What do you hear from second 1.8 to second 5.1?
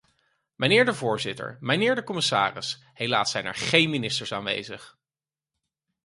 de commissaris, helaas zijn er geen ministers aanwezig!